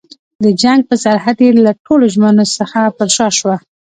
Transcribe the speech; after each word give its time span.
د 0.43 0.45
جنګ 0.61 0.79
پر 0.87 0.97
سرحد 1.03 1.37
یې 1.45 1.51
له 1.65 1.71
ټولو 1.85 2.05
ژمنو 2.13 2.45
څخه 2.57 2.79
پر 2.97 3.09
شا 3.15 3.27
شوه. 3.39 3.55